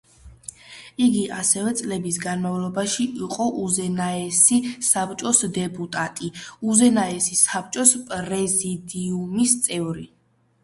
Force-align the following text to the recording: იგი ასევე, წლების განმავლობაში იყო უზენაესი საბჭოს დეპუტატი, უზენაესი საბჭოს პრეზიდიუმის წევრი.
იგი 1.07 1.19
ასევე, 1.39 1.71
წლების 1.81 2.15
განმავლობაში 2.21 3.03
იყო 3.25 3.45
უზენაესი 3.65 4.57
საბჭოს 4.87 5.41
დეპუტატი, 5.57 6.29
უზენაესი 6.73 7.37
საბჭოს 7.43 7.91
პრეზიდიუმის 8.09 9.55
წევრი. 9.69 10.07